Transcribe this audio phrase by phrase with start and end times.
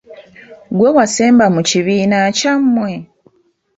[0.73, 2.91] Ggwe wasemba mu kibiina kyammwe?